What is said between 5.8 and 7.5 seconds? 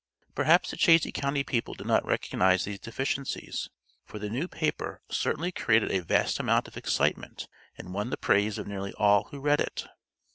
a vast amount of excitement